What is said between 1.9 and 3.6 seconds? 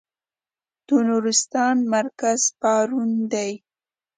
مرکز پارون دی.